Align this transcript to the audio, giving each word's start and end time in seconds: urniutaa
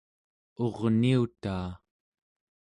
urniutaa 0.65 1.69